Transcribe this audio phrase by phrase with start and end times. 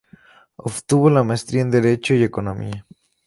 [0.57, 2.87] Obtuvo la maestría en derecho y economía.